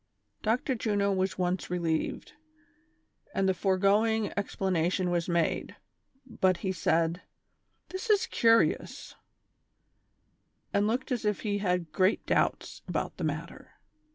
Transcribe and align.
Dr. 0.41 0.73
Juno 0.73 1.11
was 1.13 1.33
at 1.33 1.37
once 1.37 1.69
relieved, 1.69 2.33
and 3.35 3.47
the 3.47 3.53
foregoing 3.53 4.29
expla 4.35 4.73
nation 4.73 5.11
was 5.11 5.29
made; 5.29 5.75
but 6.25 6.57
he 6.65 6.71
said:" 6.71 7.21
That 7.89 8.09
is 8.09 8.25
curious," 8.25 9.13
and 10.73 10.87
looked 10.87 11.11
as 11.11 11.23
if 11.23 11.41
he 11.41 11.59
had 11.59 11.91
great 11.91 12.25
doubts 12.25 12.81
about 12.87 13.17
the 13.17 13.23
matter. 13.23 13.73